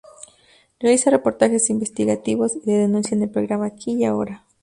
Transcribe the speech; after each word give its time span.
Realiza 0.79 1.11
reportaje 1.11 1.57
investigativos 1.69 2.55
y 2.55 2.59
de 2.61 2.73
denuncia 2.75 3.13
en 3.13 3.21
el 3.21 3.29
programa 3.29 3.67
"Aquí 3.67 3.93
y 3.97 4.03
Ahora". 4.05 4.47